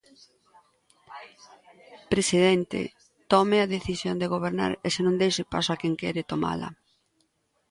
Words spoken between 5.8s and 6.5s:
quen quere